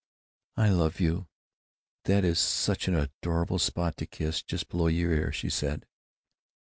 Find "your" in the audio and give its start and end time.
4.87-5.13